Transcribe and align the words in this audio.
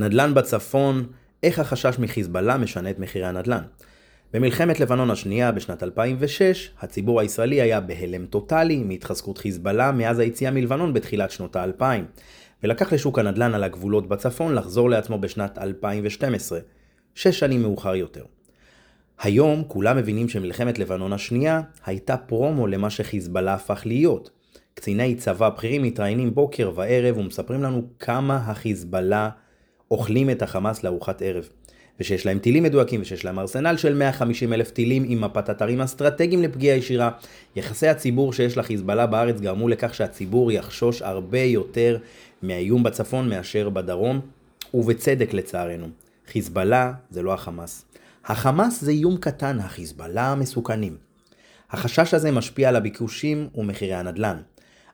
נדל"ן 0.00 0.34
בצפון, 0.34 1.06
איך 1.42 1.58
החשש 1.58 1.98
מחיזבאללה 1.98 2.56
משנה 2.58 2.90
את 2.90 2.98
מחירי 2.98 3.26
הנדל"ן. 3.26 3.62
במלחמת 4.32 4.80
לבנון 4.80 5.10
השנייה 5.10 5.52
בשנת 5.52 5.82
2006, 5.82 6.70
הציבור 6.80 7.20
הישראלי 7.20 7.60
היה 7.60 7.80
בהלם 7.80 8.26
טוטאלי 8.26 8.82
מהתחזקות 8.82 9.38
חיזבאללה 9.38 9.92
מאז 9.92 10.18
היציאה 10.18 10.50
מלבנון 10.50 10.92
בתחילת 10.92 11.30
שנות 11.30 11.56
האלפיים, 11.56 12.04
ולקח 12.62 12.92
לשוק 12.92 13.18
הנדל"ן 13.18 13.54
על 13.54 13.64
הגבולות 13.64 14.08
בצפון 14.08 14.54
לחזור 14.54 14.90
לעצמו 14.90 15.18
בשנת 15.18 15.58
2012, 15.58 16.58
שש 17.14 17.38
שנים 17.38 17.62
מאוחר 17.62 17.94
יותר. 17.94 18.24
היום 19.22 19.64
כולם 19.68 19.96
מבינים 19.96 20.28
שמלחמת 20.28 20.78
לבנון 20.78 21.12
השנייה 21.12 21.60
הייתה 21.86 22.16
פרומו 22.16 22.66
למה 22.66 22.90
שחיזבאללה 22.90 23.54
הפך 23.54 23.82
להיות. 23.86 24.30
קציני 24.74 25.14
צבא 25.14 25.48
בכירים 25.48 25.82
מתראיינים 25.82 26.34
בוקר 26.34 26.72
וערב 26.74 27.18
ומספרים 27.18 27.62
לנו 27.62 27.82
כמה 27.98 28.36
החיזבאללה 28.36 29.30
אוכלים 29.90 30.30
את 30.30 30.42
החמאס 30.42 30.84
לארוחת 30.84 31.22
ערב. 31.22 31.48
ושיש 32.00 32.26
להם 32.26 32.38
טילים 32.38 32.62
מדויקים 32.62 33.00
ושיש 33.00 33.24
להם 33.24 33.38
ארסנל 33.38 33.76
של 33.76 33.94
150 33.94 34.52
אלף 34.52 34.70
טילים 34.70 35.04
עם 35.08 35.20
מפת 35.20 35.50
אתרים 35.50 35.80
אסטרטגיים 35.80 36.42
לפגיעה 36.42 36.76
ישירה. 36.76 37.10
יחסי 37.56 37.88
הציבור 37.88 38.32
שיש 38.32 38.56
לחיזבאללה 38.56 39.06
בארץ 39.06 39.40
גרמו 39.40 39.68
לכך 39.68 39.94
שהציבור 39.94 40.52
יחשוש 40.52 41.02
הרבה 41.02 41.38
יותר 41.38 41.98
מהאיום 42.42 42.82
בצפון 42.82 43.28
מאשר 43.28 43.68
בדרום, 43.68 44.20
ובצדק 44.74 45.32
לצערנו. 45.32 45.86
חיזבאללה 46.32 46.92
זה 47.10 47.22
לא 47.22 47.34
החמאס. 47.34 47.84
החמאס 48.24 48.80
זה 48.80 48.90
איום 48.90 49.16
קטן, 49.16 49.58
החיזבאללה 49.58 50.32
המסוכנים. 50.32 50.96
החשש 51.70 52.14
הזה 52.14 52.30
משפיע 52.30 52.68
על 52.68 52.76
הביקושים 52.76 53.48
ומחירי 53.54 53.94
הנדל"ן. 53.94 54.36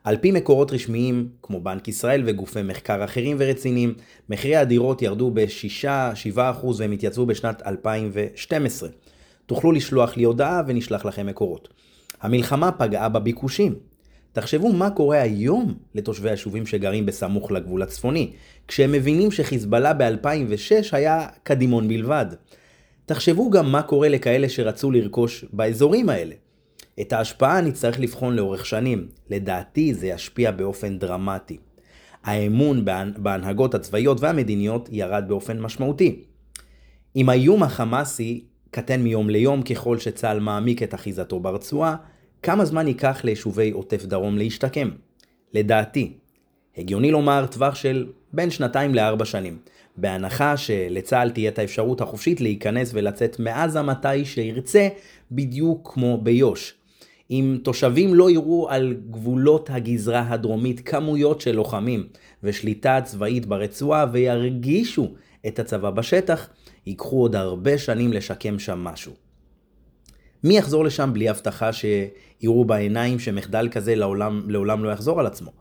על 0.07 0.17
פי 0.17 0.31
מקורות 0.31 0.71
רשמיים, 0.71 1.29
כמו 1.41 1.61
בנק 1.61 1.87
ישראל 1.87 2.23
וגופי 2.25 2.61
מחקר 2.61 3.03
אחרים 3.03 3.37
ורציניים, 3.39 3.93
מחירי 4.29 4.55
הדירות 4.55 5.01
ירדו 5.01 5.31
ב-6-7% 5.33 6.39
והם 6.77 6.91
התייצבו 6.91 7.25
בשנת 7.25 7.61
2012. 7.65 8.89
תוכלו 9.45 9.71
לשלוח 9.71 10.17
לי 10.17 10.23
הודעה 10.23 10.61
ונשלח 10.67 11.05
לכם 11.05 11.25
מקורות. 11.25 11.67
המלחמה 12.21 12.71
פגעה 12.71 13.09
בביקושים. 13.09 13.75
תחשבו 14.33 14.73
מה 14.73 14.89
קורה 14.89 15.21
היום 15.21 15.73
לתושבי 15.95 16.29
היישובים 16.29 16.65
שגרים 16.65 17.05
בסמוך 17.05 17.51
לגבול 17.51 17.81
הצפוני, 17.81 18.31
כשהם 18.67 18.91
מבינים 18.91 19.31
שחיזבאללה 19.31 19.93
ב-2006 19.93 20.89
היה 20.91 21.27
קדימון 21.43 21.87
בלבד. 21.87 22.25
תחשבו 23.05 23.49
גם 23.49 23.71
מה 23.71 23.81
קורה 23.81 24.09
לכאלה 24.09 24.49
שרצו 24.49 24.91
לרכוש 24.91 25.45
באזורים 25.53 26.09
האלה. 26.09 26.35
את 27.01 27.13
ההשפעה 27.13 27.61
נצטרך 27.61 27.99
לבחון 27.99 28.35
לאורך 28.35 28.65
שנים. 28.65 29.07
לדעתי 29.29 29.93
זה 29.93 30.07
ישפיע 30.07 30.51
באופן 30.51 30.99
דרמטי. 30.99 31.57
האמון 32.23 32.85
בהנהגות 33.17 33.75
הצבאיות 33.75 34.21
והמדיניות 34.21 34.89
ירד 34.91 35.23
באופן 35.27 35.59
משמעותי. 35.59 36.23
אם 37.15 37.29
האיום 37.29 37.63
החמאסי 37.63 38.43
קטן 38.71 39.01
מיום 39.01 39.29
ליום 39.29 39.61
ככל 39.61 39.97
שצה"ל 39.97 40.39
מעמיק 40.39 40.83
את 40.83 40.93
אחיזתו 40.93 41.39
ברצועה, 41.39 41.95
כמה 42.43 42.65
זמן 42.65 42.87
ייקח 42.87 43.23
ליישובי 43.23 43.71
עוטף 43.71 44.05
דרום 44.05 44.37
להשתקם? 44.37 44.89
לדעתי, 45.53 46.13
הגיוני 46.77 47.11
לומר 47.11 47.45
טווח 47.51 47.75
של 47.75 48.07
בין 48.33 48.49
שנתיים 48.49 48.95
לארבע 48.95 49.25
שנים, 49.25 49.57
בהנחה 49.97 50.57
שלצה"ל 50.57 51.29
תהיה 51.29 51.49
את 51.49 51.59
האפשרות 51.59 52.01
החופשית 52.01 52.41
להיכנס 52.41 52.91
ולצאת 52.93 53.39
מעזה 53.39 53.81
מתי 53.81 54.25
שירצה, 54.25 54.87
בדיוק 55.31 55.91
כמו 55.93 56.17
ביו"ש. 56.23 56.73
אם 57.31 57.57
תושבים 57.63 58.15
לא 58.15 58.31
יראו 58.31 58.69
על 58.69 58.95
גבולות 59.09 59.69
הגזרה 59.69 60.25
הדרומית 60.29 60.79
כמויות 60.79 61.41
של 61.41 61.55
לוחמים 61.55 62.07
ושליטה 62.43 62.99
צבאית 63.03 63.45
ברצועה 63.45 64.05
וירגישו 64.11 65.13
את 65.47 65.59
הצבא 65.59 65.89
בשטח, 65.89 66.49
ייקחו 66.85 67.21
עוד 67.21 67.35
הרבה 67.35 67.77
שנים 67.77 68.13
לשקם 68.13 68.59
שם 68.59 68.79
משהו. 68.79 69.13
מי 70.43 70.57
יחזור 70.57 70.85
לשם 70.85 71.09
בלי 71.13 71.29
הבטחה 71.29 71.69
שיראו 71.73 72.65
בעיניים 72.65 73.19
שמחדל 73.19 73.69
כזה 73.71 73.95
לעולם, 73.95 74.49
לעולם 74.49 74.83
לא 74.83 74.89
יחזור 74.89 75.19
על 75.19 75.25
עצמו? 75.25 75.51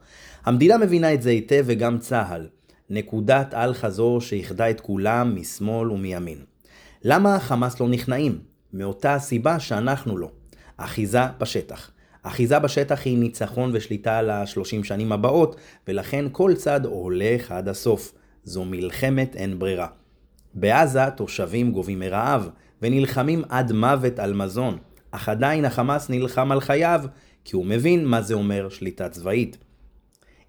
המדינה 0.45 0.79
מבינה 0.79 1.15
את 1.15 1.23
זה 1.23 1.31
היטב 1.31 1.65
וגם 1.67 1.99
צה"ל. 1.99 2.47
נקודת 2.91 3.55
אל 3.55 3.75
חזור 3.75 4.21
שאיחדה 4.21 4.71
את 4.71 4.81
כולם 4.81 5.37
משמאל 5.41 5.91
ומימין. 5.91 6.39
למה 7.05 7.39
חמאס 7.39 7.81
לא 7.81 7.89
נכנעים? 7.89 8.39
מאותה 8.73 9.15
הסיבה 9.15 9.61
שאנחנו 9.61 10.17
לא. 10.17 10.31
אחיזה 10.77 11.21
בשטח. 11.39 11.91
אחיזה 12.23 12.59
בשטח 12.59 13.05
היא 13.05 13.19
ניצחון 13.19 13.71
ושליטה 13.75 14.19
על 14.19 14.31
השלושים 14.31 14.85
שנים 14.85 15.13
הבאות, 15.13 15.57
ולכן 15.89 16.25
כל 16.33 16.55
צד 16.55 16.85
הולך 16.85 17.51
עד 17.51 17.69
הסוף. 17.69 18.13
זו 18.45 18.65
מלחמת 18.65 19.37
אין 19.37 19.59
ברירה. 19.59 19.87
בעזה 20.55 21.11
תושבים 21.17 21.73
גובים 21.73 21.99
מרעב, 21.99 22.49
ונלחמים 22.83 23.43
עד 23.49 23.73
מוות 23.73 24.19
על 24.19 24.35
מזון, 24.35 24.79
אך 25.11 25.29
עדיין 25.29 25.65
החמאס 25.65 26.11
נלחם 26.11 26.53
על 26.53 26.61
חייו, 26.61 27.05
כי 27.45 27.57
הוא 27.57 27.67
מבין 27.67 28.05
מה 28.05 28.23
זה 28.23 28.35
אומר 28.35 28.69
שליטה 28.69 29.09
צבאית. 29.09 29.59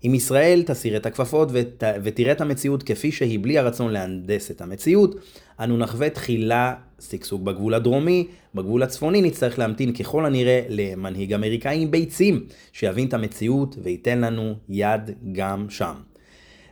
אם 0.06 0.16
ישראל 0.16 0.64
תסיר 0.66 0.98
את 0.98 1.06
הכפפות 1.06 1.50
ות... 1.52 1.84
ותראה 2.04 2.32
את 2.32 2.42
המציאות 2.42 2.84
כפי 2.84 3.12
שהיא 3.12 3.40
בלי 3.42 3.58
הרצון 3.58 3.94
להנדס 3.94 4.52
את 4.52 4.62
המציאות, 4.62 5.16
אנו 5.60 5.78
נחווה 5.78 6.10
תחילה 6.10 6.74
שגשוג 7.00 7.46
בגבול 7.46 7.74
הדרומי, 7.74 8.28
בגבול 8.56 8.84
הצפוני 8.84 9.22
נצטרך 9.22 9.60
להמתין 9.60 9.94
ככל 9.94 10.26
הנראה 10.26 10.62
למנהיג 10.70 11.34
אמריקאי 11.34 11.82
עם 11.82 11.92
ביצים, 11.92 12.46
שיבין 12.72 13.08
את 13.08 13.14
המציאות 13.14 13.76
וייתן 13.84 14.20
לנו 14.20 14.56
יד 14.70 15.02
גם 15.32 15.70
שם. 15.70 15.94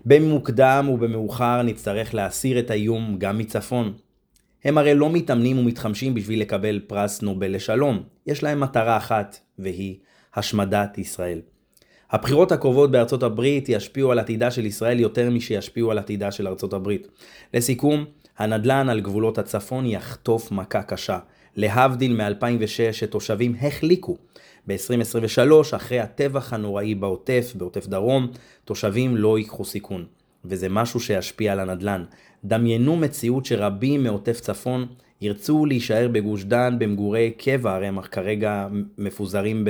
במוקדם 0.06 0.90
ובמאוחר 0.94 1.62
נצטרך 1.62 2.14
להסיר 2.14 2.60
את 2.60 2.72
האיום 2.72 3.16
גם 3.18 3.38
מצפון. 3.38 3.94
הם 4.64 4.78
הרי 4.78 4.96
לא 4.96 5.10
מתאמנים 5.10 5.58
ומתחמשים 5.60 6.14
בשביל 6.14 6.42
לקבל 6.42 6.80
פרס 6.88 7.22
נובל 7.22 7.56
לשלום, 7.56 8.04
יש 8.28 8.44
להם 8.44 8.60
מטרה 8.60 8.98
אחת, 8.98 9.38
והיא 9.60 9.96
השמדת 10.36 10.98
ישראל. 10.98 11.40
הבחירות 12.12 12.52
הקרובות 12.52 12.92
בארצות 12.92 13.24
הברית 13.24 13.70
ישפיעו 13.70 14.12
על 14.12 14.20
עתידה 14.20 14.52
של 14.52 14.66
ישראל 14.66 15.00
יותר 15.00 15.30
משישפיעו 15.30 15.92
על 15.92 15.98
עתידה 15.98 16.32
של 16.32 16.48
ארצות 16.48 16.74
הברית. 16.74 17.08
לסיכום, 17.54 18.06
הנדל"ן 18.38 18.90
על 18.90 19.02
גבולות 19.02 19.38
הצפון 19.38 19.86
יחטוף 19.86 20.52
מכה 20.52 20.84
קשה. 20.84 21.20
להבדיל 21.56 22.14
מ-2006 22.14 22.94
שתושבים 22.94 23.56
החליקו. 23.62 24.18
ב-2023, 24.68 25.76
אחרי 25.76 26.00
הטבח 26.00 26.54
הנוראי 26.54 26.96
בעוטף, 26.96 27.54
בעוטף 27.56 27.88
דרום, 27.88 28.28
תושבים 28.66 29.18
לא 29.18 29.38
ייקחו 29.38 29.66
סיכון. 29.66 30.06
וזה 30.46 30.70
משהו 30.70 31.00
שישפיע 31.00 31.52
על 31.52 31.60
הנדל"ן. 31.60 32.04
דמיינו 32.46 32.96
מציאות 32.96 33.46
שרבים 33.46 34.04
מעוטף 34.04 34.40
צפון 34.40 34.86
ירצו 35.22 35.66
להישאר 35.66 36.08
בגוש 36.12 36.44
דן 36.44 36.76
במגורי 36.80 37.32
קבע, 37.38 37.76
הרי 37.76 37.88
הם 37.88 38.02
כרגע 38.02 38.68
מפוזרים 38.98 39.66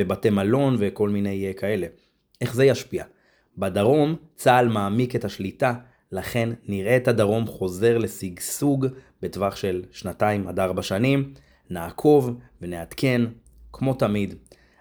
בבתי 0.00 0.30
מלון 0.30 0.76
וכל 0.78 1.08
מיני 1.08 1.46
אה, 1.46 1.52
כאלה. 1.52 1.86
איך 2.40 2.54
זה 2.54 2.64
ישפיע? 2.64 3.04
בדרום 3.58 4.16
צה"ל 4.36 4.68
מעמיק 4.68 5.16
את 5.16 5.24
השליטה, 5.24 5.74
לכן 6.12 6.48
נראה 6.68 6.96
את 6.96 7.08
הדרום 7.08 7.46
חוזר 7.46 7.98
לשגשוג 7.98 8.86
בטווח 9.22 9.56
של 9.56 9.82
שנתיים 9.90 10.48
עד 10.48 10.60
ארבע 10.60 10.82
שנים. 10.82 11.34
נעקוב 11.70 12.38
ונעדכן, 12.62 13.22
כמו 13.72 13.94
תמיד. 13.94 14.34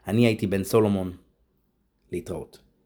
אני 0.08 0.26
הייתי 0.26 0.48
בן 0.48 0.64
סולומון. 0.64 1.12
להתראות. 2.12 2.69